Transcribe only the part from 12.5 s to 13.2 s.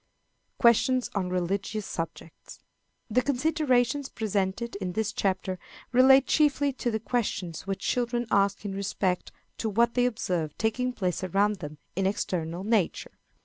nature.